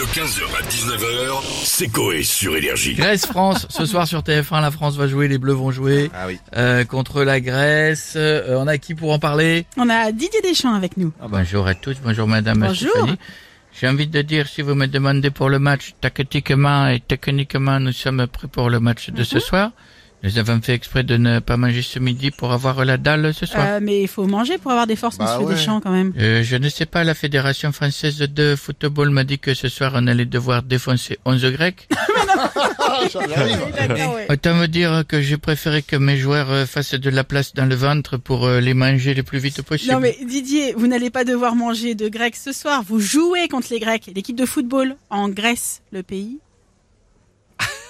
De 0.00 0.04
15h 0.06 0.44
à 0.58 0.62
19h, 0.66 1.42
c'est 1.62 1.88
Coé 1.88 2.22
sur 2.22 2.56
Énergie. 2.56 2.94
Grèce-France, 2.94 3.66
ce 3.68 3.84
soir 3.84 4.08
sur 4.08 4.20
TF1, 4.22 4.62
la 4.62 4.70
France 4.70 4.96
va 4.96 5.06
jouer, 5.06 5.28
les 5.28 5.36
Bleus 5.36 5.52
vont 5.52 5.70
jouer 5.72 6.10
Ah 6.14 6.24
oui. 6.26 6.38
euh, 6.56 6.86
contre 6.86 7.22
la 7.22 7.38
Grèce. 7.38 8.14
Euh, 8.16 8.56
on 8.58 8.66
a 8.66 8.78
qui 8.78 8.94
pour 8.94 9.12
en 9.12 9.18
parler? 9.18 9.66
On 9.76 9.90
a 9.90 10.10
Didier 10.10 10.40
Deschamps 10.40 10.72
avec 10.72 10.96
nous. 10.96 11.12
Ah, 11.20 11.26
Bonjour 11.28 11.66
à 11.66 11.74
tous, 11.74 11.98
bonjour 12.02 12.26
Madame 12.26 12.60
Bonjour. 12.60 12.88
Stéphanie. 12.90 13.18
J'ai 13.78 13.88
envie 13.88 14.06
de 14.06 14.22
dire, 14.22 14.48
si 14.48 14.62
vous 14.62 14.74
me 14.74 14.86
demandez 14.86 15.28
pour 15.28 15.50
le 15.50 15.58
match, 15.58 15.92
tactiquement 16.00 16.86
et 16.88 17.00
techniquement, 17.00 17.78
nous 17.78 17.92
sommes 17.92 18.26
prêts 18.26 18.48
pour 18.48 18.70
le 18.70 18.80
match 18.80 19.10
de 19.10 19.22
ce 19.22 19.34
Mhm. 19.34 19.40
soir. 19.42 19.70
Nous 20.22 20.36
avons 20.38 20.60
fait 20.60 20.74
exprès 20.74 21.02
de 21.02 21.16
ne 21.16 21.38
pas 21.38 21.56
manger 21.56 21.80
ce 21.80 21.98
midi 21.98 22.30
pour 22.30 22.52
avoir 22.52 22.84
la 22.84 22.98
dalle 22.98 23.32
ce 23.32 23.46
soir. 23.46 23.64
Euh, 23.66 23.80
mais 23.82 24.02
il 24.02 24.08
faut 24.08 24.26
manger 24.26 24.58
pour 24.58 24.70
avoir 24.70 24.86
des 24.86 24.96
forces, 24.96 25.16
Bah 25.16 25.24
monsieur 25.24 25.46
ouais. 25.46 25.54
Deschamps, 25.54 25.80
quand 25.80 25.90
même. 25.92 26.12
Euh, 26.18 26.42
je 26.42 26.56
ne 26.56 26.68
sais 26.68 26.84
pas, 26.84 27.04
la 27.04 27.14
Fédération 27.14 27.72
française 27.72 28.18
de 28.18 28.54
football 28.54 29.08
m'a 29.10 29.24
dit 29.24 29.38
que 29.38 29.54
ce 29.54 29.68
soir 29.68 29.92
on 29.94 30.06
allait 30.06 30.26
devoir 30.26 30.62
défoncer 30.62 31.18
11 31.24 31.44
Grecs. 31.52 31.88
Ouais. 33.10 34.26
Autant 34.30 34.54
me 34.54 34.66
dire 34.66 35.04
que 35.06 35.20
j'ai 35.20 35.36
préféré 35.36 35.82
que 35.82 35.96
mes 35.96 36.16
joueurs 36.16 36.50
euh, 36.50 36.66
fassent 36.66 36.94
de 36.94 37.10
la 37.10 37.24
place 37.24 37.54
dans 37.54 37.66
le 37.66 37.74
ventre 37.74 38.16
pour 38.16 38.48
les 38.48 38.74
manger 38.74 39.14
le 39.14 39.22
plus 39.22 39.38
vite 39.38 39.62
possible. 39.62 39.92
Non 39.92 40.00
mais 40.00 40.16
Didier, 40.24 40.74
vous 40.76 40.86
n'allez 40.86 41.10
pas 41.10 41.24
devoir 41.24 41.54
manger 41.54 41.94
de 41.94 42.08
Grecs 42.08 42.36
ce 42.36 42.52
soir. 42.52 42.82
Vous 42.86 43.00
jouez 43.00 43.48
contre 43.48 43.68
les 43.70 43.80
Grecs, 43.80 44.10
l'équipe 44.14 44.36
de 44.36 44.46
football 44.46 44.96
en 45.08 45.28
Grèce, 45.28 45.82
le 45.92 46.02
pays. 46.02 46.38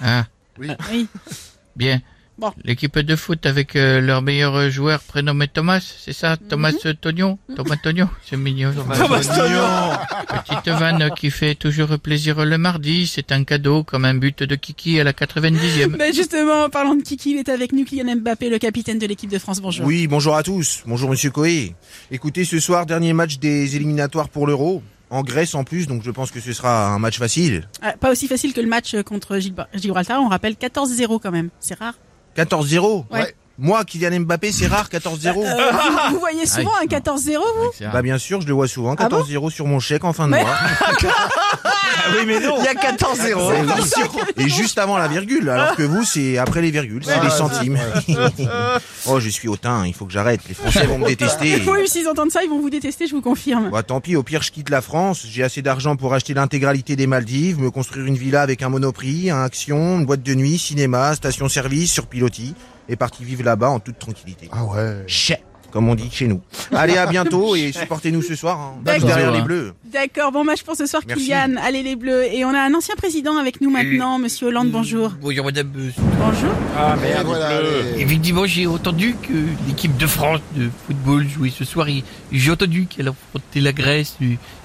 Ah, 0.00 0.24
Oui. 0.58 0.68
bien. 1.76 2.00
Bon. 2.36 2.52
L'équipe 2.64 2.98
de 2.98 3.14
foot 3.14 3.46
avec 3.46 3.76
euh, 3.76 4.00
leur 4.00 4.20
meilleur 4.20 4.68
joueur 4.68 5.00
prénommé 5.00 5.46
Thomas, 5.46 5.78
c'est 5.80 6.12
ça 6.12 6.36
Thomas 6.36 6.72
Mhm. 6.72 6.78
euh, 6.86 6.94
Tognon? 7.00 7.38
Thomas 7.54 7.76
Tognon 7.76 8.08
C'est 8.28 8.36
mignon. 8.36 8.72
Thomas 8.74 9.20
Petite 10.44 10.68
vanne 10.68 11.10
qui 11.16 11.30
fait 11.30 11.54
toujours 11.54 11.96
plaisir 11.98 12.44
le 12.44 12.58
mardi. 12.58 13.06
C'est 13.06 13.30
un 13.32 13.44
cadeau 13.44 13.84
comme 13.84 14.04
un 14.04 14.14
but 14.14 14.42
de 14.42 14.54
Kiki 14.56 14.98
à 15.00 15.04
la 15.04 15.12
90e. 15.12 15.96
Ben 15.96 16.12
justement, 16.14 16.64
en 16.64 16.70
parlant 16.70 16.94
de 16.96 17.02
Kiki, 17.02 17.32
il 17.32 17.38
est 17.38 17.48
avec 17.48 17.72
nous, 17.72 17.84
Kylian 17.84 18.16
Mbappé, 18.16 18.50
le 18.50 18.58
capitaine 18.58 18.98
de 18.98 19.06
l'équipe 19.06 19.30
de 19.30 19.38
France. 19.38 19.60
Bonjour. 19.60 19.86
Oui, 19.86 20.06
bonjour 20.06 20.34
à 20.36 20.42
tous. 20.42 20.82
Bonjour 20.86 21.10
Monsieur 21.10 21.30
Coé. 21.30 21.74
Écoutez, 22.10 22.44
ce 22.44 22.58
soir, 22.58 22.84
dernier 22.86 23.12
match 23.12 23.38
des 23.38 23.76
éliminatoires 23.76 24.28
pour 24.28 24.46
l'Euro. 24.46 24.82
En 25.10 25.22
Grèce 25.22 25.54
en 25.54 25.62
plus, 25.62 25.86
donc 25.86 26.02
je 26.02 26.10
pense 26.10 26.32
que 26.32 26.40
ce 26.40 26.52
sera 26.52 26.88
un 26.88 26.98
match 26.98 27.18
facile. 27.18 27.68
Ah, 27.82 27.92
pas 27.92 28.10
aussi 28.10 28.26
facile 28.26 28.52
que 28.52 28.60
le 28.60 28.66
match 28.66 28.96
contre 29.02 29.36
Gilba- 29.36 29.68
Gibraltar. 29.74 30.20
On 30.20 30.28
rappelle 30.28 30.54
14-0 30.54 31.20
quand 31.20 31.30
même. 31.30 31.50
C'est 31.60 31.78
rare. 31.78 31.94
14-0 32.36 33.04
Ouais. 33.10 33.34
Moi, 33.56 33.84
Kylian 33.84 34.20
Mbappé, 34.22 34.50
c'est 34.50 34.66
rare, 34.66 34.88
14-0. 34.88 35.28
Euh, 35.46 35.70
vous, 36.08 36.14
vous 36.14 36.18
voyez 36.18 36.44
souvent 36.44 36.72
un 36.82 36.86
14-0, 36.86 37.36
vous? 37.36 37.84
Bah 37.92 38.02
bien 38.02 38.18
sûr, 38.18 38.40
je 38.40 38.48
le 38.48 38.52
vois 38.52 38.66
souvent, 38.66 38.96
Ah 38.98 39.08
bon? 39.08 39.20
14-0 39.22 39.50
sur 39.50 39.66
mon 39.66 39.78
chèque 39.78 40.02
en 40.04 40.12
fin 40.12 40.26
de 40.26 40.30
mois. 40.32 40.40
Oui, 42.12 42.24
mais 42.26 42.40
non. 42.40 42.56
Il 42.58 42.64
y 42.64 42.68
a 42.68 42.74
14-0. 42.74 44.32
Et 44.36 44.48
juste 44.48 44.78
avant 44.78 44.98
la 44.98 45.08
virgule, 45.08 45.48
alors 45.48 45.76
que 45.76 45.82
vous, 45.82 46.04
c'est 46.04 46.38
après 46.38 46.62
les 46.62 46.70
virgules, 46.70 47.04
c'est 47.04 47.22
les 47.22 47.30
centimes. 47.30 47.78
oh, 49.06 49.20
je 49.20 49.28
suis 49.28 49.48
hautain, 49.48 49.86
il 49.86 49.94
faut 49.94 50.06
que 50.06 50.12
j'arrête. 50.12 50.40
Les 50.48 50.54
Français 50.54 50.86
vont 50.86 50.98
me 50.98 51.06
détester. 51.06 51.62
Oui, 51.66 51.88
s'ils 51.88 52.08
entendent 52.08 52.30
ça, 52.30 52.42
ils 52.42 52.50
vont 52.50 52.60
vous 52.60 52.70
détester, 52.70 53.06
je 53.06 53.14
vous 53.14 53.22
confirme. 53.22 53.70
Bah 53.70 53.82
tant 53.82 54.00
pis, 54.00 54.16
au 54.16 54.22
pire 54.22 54.42
je 54.42 54.50
quitte 54.50 54.70
la 54.70 54.80
France, 54.80 55.26
j'ai 55.28 55.42
assez 55.42 55.62
d'argent 55.62 55.96
pour 55.96 56.14
acheter 56.14 56.34
l'intégralité 56.34 56.96
des 56.96 57.06
Maldives, 57.06 57.58
me 57.60 57.70
construire 57.70 58.06
une 58.06 58.16
villa 58.16 58.42
avec 58.42 58.62
un 58.62 58.68
monoprix, 58.68 59.30
un 59.30 59.42
action, 59.42 59.98
une 59.98 60.06
boîte 60.06 60.22
de 60.22 60.34
nuit, 60.34 60.58
cinéma, 60.58 61.14
station-service 61.14 61.92
sur 61.92 62.06
pilotis, 62.06 62.54
et 62.88 62.96
parti 62.96 63.24
vivre 63.24 63.44
là-bas 63.44 63.70
en 63.70 63.80
toute 63.80 63.98
tranquillité. 63.98 64.48
Ah 64.52 64.64
ouais. 64.64 65.04
Chais, 65.06 65.42
comme 65.74 65.88
on 65.88 65.96
dit 65.96 66.08
chez 66.08 66.28
nous. 66.28 66.40
Allez, 66.72 66.96
à 66.96 67.04
bientôt 67.06 67.56
et 67.56 67.72
supportez-nous 67.72 68.22
ce 68.22 68.36
soir, 68.36 68.60
hein, 68.60 68.80
D'accord. 68.84 69.08
derrière 69.08 69.32
les 69.32 69.42
bleus. 69.42 69.72
D'accord, 69.84 70.30
bon 70.30 70.44
match 70.44 70.62
pour 70.62 70.76
ce 70.76 70.86
soir, 70.86 71.02
Merci. 71.08 71.24
Kylian. 71.24 71.56
Allez 71.60 71.82
les 71.82 71.96
Bleus. 71.96 72.32
Et 72.32 72.44
on 72.44 72.50
a 72.50 72.60
un 72.60 72.72
ancien 72.74 72.94
président 72.94 73.36
avec 73.38 73.60
nous 73.60 73.70
maintenant, 73.70 74.20
Monsieur 74.20 74.46
Hollande. 74.46 74.70
Bonjour. 74.70 75.10
Bonjour 75.20 75.44
Madame. 75.44 75.68
Bonjour. 75.72 76.50
Ah 76.78 76.94
merde. 77.02 77.26
Voilà, 77.26 77.60
Effectivement, 77.98 78.46
j'ai 78.46 78.68
entendu 78.68 79.16
que 79.20 79.32
l'équipe 79.66 79.96
de 79.96 80.06
France 80.06 80.40
de 80.54 80.70
football 80.86 81.26
jouait 81.28 81.50
ce 81.50 81.64
soir. 81.64 81.88
et 81.88 82.04
J'ai 82.30 82.52
entendu 82.52 82.86
qu'elle 82.86 83.08
affrontait 83.08 83.60
la 83.60 83.72
Grèce. 83.72 84.16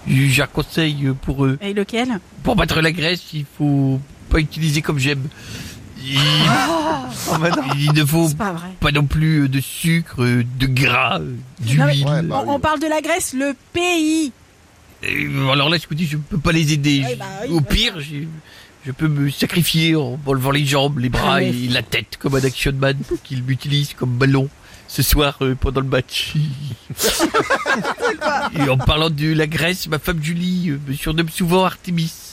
J'ai 0.07 0.41
un 0.43 0.47
conseil 0.47 1.09
pour 1.23 1.43
eux. 1.43 1.57
Et 1.61 1.73
lequel? 1.73 2.19
Pour 2.43 2.55
battre 2.55 2.81
la 2.81 2.91
Grèce, 2.91 3.23
il 3.33 3.45
faut 3.57 3.99
pas 4.29 4.37
utiliser 4.39 4.83
comme 4.83 4.99
j'aime. 4.99 5.23
Il, 6.03 6.17
Oh, 7.31 7.35
mais 7.41 7.49
non. 7.49 7.57
il 7.77 7.93
ne 7.93 8.05
faut 8.05 8.29
pas 8.29 8.51
vrai. 8.53 8.69
pas 8.79 8.91
non 8.91 9.05
plus 9.05 9.43
euh, 9.43 9.47
de 9.49 9.59
sucre, 9.59 10.23
euh, 10.23 10.43
de 10.57 10.67
gras, 10.67 11.19
euh, 11.19 11.35
d'huile. 11.59 12.05
Ouais, 12.05 12.21
bah 12.23 12.43
on, 12.47 12.53
on 12.55 12.59
parle 12.59 12.79
de 12.79 12.87
la 12.87 13.01
Grèce, 13.01 13.33
le 13.33 13.53
pays. 13.73 14.31
Et 15.03 15.27
Alors 15.51 15.69
là, 15.69 15.77
écoutez, 15.77 16.05
je 16.05 16.17
peux 16.17 16.37
pas 16.39 16.51
les 16.51 16.73
aider. 16.73 17.01
Ouais, 17.03 17.15
bah 17.15 17.25
oui, 17.43 17.53
Au 17.55 17.59
bah 17.61 17.67
pire, 17.69 17.99
je 17.99 18.91
peux 18.91 19.07
me 19.07 19.29
sacrifier 19.29 19.95
en 19.95 20.17
enlevant 20.25 20.51
les 20.51 20.65
jambes, 20.65 20.99
les 20.99 21.09
bras 21.09 21.35
Ah, 21.35 21.41
et 21.43 21.51
la 21.67 21.83
tête 21.83 22.17
comme 22.17 22.35
un 22.35 22.43
action 22.43 22.71
man 22.73 22.97
pour 23.07 23.21
qu'il 23.21 23.43
m'utilise 23.43 23.93
comme 23.93 24.17
ballon 24.17 24.49
ce 24.87 25.03
soir 25.03 25.37
euh, 25.41 25.53
pendant 25.55 25.81
le 25.81 25.87
match. 25.87 26.33
et 28.57 28.69
en 28.69 28.77
parlant 28.77 29.09
de 29.09 29.33
la 29.33 29.47
Grèce, 29.47 29.87
ma 29.87 29.99
femme 29.99 30.21
Julie 30.23 30.69
euh, 30.71 30.79
me 30.87 30.93
surnomme 30.93 31.29
souvent 31.29 31.65
Artemis. 31.65 32.28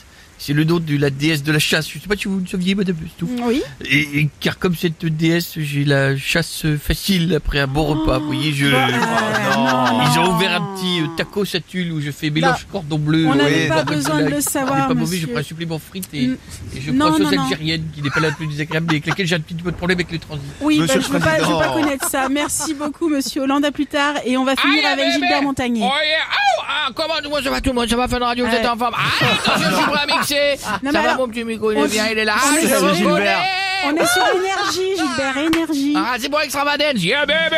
C'est 0.46 0.52
le 0.52 0.62
nom 0.62 0.78
de 0.78 0.96
la 0.96 1.10
déesse 1.10 1.42
de 1.42 1.50
la 1.50 1.58
chasse. 1.58 1.88
Je 1.90 1.98
sais 1.98 2.06
pas 2.06 2.14
si 2.14 2.28
vous 2.28 2.38
le 2.38 2.46
saviez, 2.46 2.76
madame 2.76 2.94
Stou. 3.16 3.28
Oui. 3.42 3.62
Et, 3.84 4.20
et 4.20 4.28
car 4.38 4.60
comme 4.60 4.76
cette 4.76 5.04
déesse, 5.04 5.54
j'ai 5.56 5.84
la 5.84 6.16
chasse 6.16 6.64
facile 6.80 7.34
après 7.34 7.58
un 7.58 7.66
bon 7.66 7.82
repas. 7.82 8.18
Vous 8.20 8.26
voyez, 8.26 8.52
je... 8.52 8.66
Euh, 8.66 8.70
non. 8.70 10.02
Ils 10.04 10.18
ont 10.20 10.36
ouvert 10.36 10.62
un 10.62 10.76
petit 10.76 11.00
euh, 11.00 11.06
taco 11.16 11.44
satule 11.44 11.90
où 11.90 12.00
je 12.00 12.12
fais 12.12 12.30
mélange 12.30 12.64
cordon 12.70 12.96
bleu. 12.96 13.26
On 13.26 13.32
euh, 13.32 13.34
n'avait 13.34 13.66
pas 13.66 13.82
bordel 13.82 13.96
besoin 13.96 14.22
de 14.22 14.28
le 14.28 14.40
C'est 14.40 14.50
savoir, 14.50 14.86
pas 14.86 14.94
mauvais, 14.94 15.16
je 15.16 15.26
prends 15.26 15.40
un 15.40 15.42
supplément 15.42 15.80
frites 15.80 16.08
et, 16.12 16.28
Mm. 16.28 16.36
et 16.76 16.80
je 16.80 16.92
prends 16.92 17.10
non, 17.10 17.16
sauce 17.16 17.32
non. 17.32 17.42
algérienne 17.42 17.82
qui 17.92 18.02
n'est 18.02 18.10
pas 18.10 18.20
la 18.20 18.30
plus 18.30 18.46
désagréable 18.46 18.86
mais 18.88 18.94
avec 18.94 19.06
laquelle 19.06 19.26
j'ai 19.26 19.34
un 19.34 19.40
petit 19.40 19.54
peu 19.54 19.72
de 19.72 19.76
problème 19.76 19.98
avec 19.98 20.12
les 20.12 20.20
transits. 20.20 20.42
Oui, 20.60 20.78
bah, 20.78 20.86
je 20.88 20.98
le 20.98 21.02
veux 21.02 21.18
pas, 21.18 21.38
veux 21.38 21.58
pas 21.58 21.72
connaître 21.74 22.08
ça. 22.08 22.28
Merci 22.28 22.72
beaucoup, 22.74 23.08
Monsieur 23.08 23.42
Hollande. 23.42 23.64
À 23.64 23.72
plus 23.72 23.86
tard. 23.86 24.14
Et 24.24 24.36
on 24.36 24.44
va 24.44 24.54
finir 24.54 24.86
avec. 24.86 25.10
Gilbert 25.10 25.42
Montagnier. 25.42 25.82
Oh 25.82 25.86
yeah, 26.04 26.18
oh, 26.30 26.45
ah, 26.78 26.88
comment 26.94 27.14
moi 27.30 27.42
ça 27.42 27.50
va 27.50 27.60
tout 27.60 27.70
le 27.70 27.74
monde, 27.76 27.88
ça 27.88 27.96
va 27.96 28.06
faire 28.08 28.18
la 28.20 28.26
radio, 28.26 28.46
vous 28.46 28.54
êtes 28.54 28.66
en 28.66 28.76
forme. 28.76 28.94
Ah, 28.96 29.24
attention, 29.24 29.70
je 29.70 29.74
suis 29.76 29.84
prêt 29.86 30.00
à 30.02 30.06
mixer. 30.06 30.58
Non, 30.82 30.92
ça 30.92 31.00
va 31.00 31.04
alors, 31.10 31.16
mon 31.26 31.28
petit 31.28 31.44
micro, 31.44 31.72
il 31.72 31.78
est 31.78 31.88
bien, 31.88 32.06
il 32.12 32.18
est 32.18 32.24
là. 32.24 32.34
on 32.36 32.48
Ah, 32.54 32.58
est 32.58 32.62
je 32.62 32.76
sur 32.76 32.94
Gilbert. 32.94 33.38
On 33.84 33.96
est 33.96 34.06
sur 34.06 34.22
énergie, 34.36 34.96
Gilbert, 34.96 35.36
énergie. 35.38 35.94
Ah, 35.96 36.14
c'est 36.20 36.28
pour 36.28 36.40
Extravagance. 36.40 37.02
Yeah, 37.02 37.24
baby, 37.26 37.56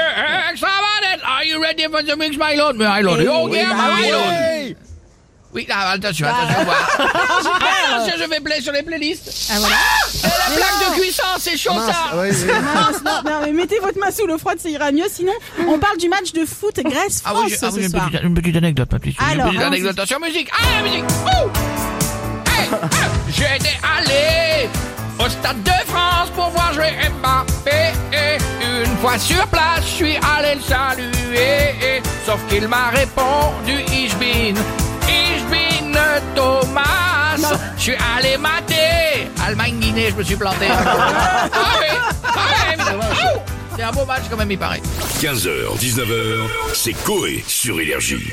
Extravagance. 0.50 1.22
Are 1.26 1.44
you 1.44 1.60
ready 1.60 1.84
for 1.90 2.02
the 2.02 2.16
mix, 2.16 2.36
my 2.36 2.54
lord? 2.56 2.76
My 2.76 3.00
lord. 3.02 3.20
Eh 3.20 3.28
Oh, 3.28 3.48
bah 3.48 3.56
my 3.74 4.02
oui. 4.02 4.10
lord. 4.10 4.76
Oui, 5.54 5.66
ah, 5.70 5.92
attention, 5.92 6.26
attention. 6.28 6.66
Ah, 6.68 7.96
attention, 7.96 8.14
je 8.18 8.28
vais 8.28 8.40
play 8.40 8.60
sur 8.60 8.72
les 8.72 8.82
playlists. 8.82 9.48
Ah 9.50 9.58
voilà. 9.58 9.76
La 10.22 10.56
plaque 10.56 10.78
de 10.96 11.00
cuisson, 11.00 11.22
c'est 11.58 11.68
chaud, 11.70 11.78
ça. 11.80 12.14
Mince, 12.14 13.02
non, 13.04 13.30
non, 13.30 13.40
mais 13.44 13.52
mettez 13.52 13.78
votre 13.80 13.98
main 13.98 14.10
sous 14.10 14.26
l'eau 14.26 14.38
froide, 14.38 14.58
ça 14.60 14.68
ira 14.68 14.92
mieux. 14.92 15.04
Sinon, 15.10 15.32
on 15.68 15.78
parle 15.78 15.96
du 15.98 16.08
match 16.08 16.32
de 16.32 16.44
foot 16.44 16.76
Grèce-France 16.82 17.22
Ah 17.24 17.32
oui, 17.44 17.54
ah 17.60 17.66
oui, 17.72 17.72
ce 17.72 17.80
une, 17.80 17.90
soir. 17.90 18.08
petite, 18.10 18.22
une 18.22 18.34
petite 18.34 18.56
anecdote, 18.56 18.88
ma 18.92 18.98
petite. 18.98 19.16
Alors, 19.20 19.46
une 19.46 19.52
petite 19.52 19.60
allons-y. 19.60 19.66
anecdote. 19.66 19.92
Attention, 19.98 20.18
musique. 20.20 20.50
Ah, 20.52 20.64
la 20.76 20.82
musique. 20.88 21.04
Hey, 22.46 22.68
ah, 22.72 22.88
J'étais 23.28 23.78
allé 23.96 24.68
au 25.18 25.28
Stade 25.28 25.62
de 25.62 25.70
France 25.86 26.30
pour 26.34 26.50
voir 26.50 26.72
jouer 26.72 26.92
Mbappé. 27.20 27.92
Et 28.12 28.38
une 28.84 28.96
fois 28.98 29.18
sur 29.18 29.46
place, 29.48 29.82
je 29.82 29.90
suis 29.94 30.16
allé 30.16 30.54
le 30.54 30.60
saluer. 30.60 32.02
Sauf 32.24 32.40
qu'il 32.48 32.68
m'a 32.68 32.88
répondu 32.90 33.82
Ich 33.92 34.14
bin, 34.16 34.54
Ich 35.08 35.42
bin 35.50 35.94
Thomas. 36.34 37.58
Je 37.76 37.82
suis 37.82 37.94
allé 38.16 38.36
mater 38.36 38.87
Allemagne-Guinée, 39.44 40.10
je 40.10 40.14
me 40.14 40.22
suis 40.22 40.36
planté. 40.36 40.66
ah 40.70 41.48
oui, 41.80 41.86
ah. 42.24 42.92
Oh 43.34 43.40
C'est 43.76 43.82
un 43.82 43.92
beau 43.92 44.04
match 44.04 44.22
quand 44.30 44.36
même, 44.36 44.50
il 44.50 44.58
paraît. 44.58 44.82
15h, 45.20 45.78
19h, 45.78 46.48
c'est 46.74 46.92
Coé 47.04 47.44
sur 47.46 47.80
Énergie. 47.80 48.32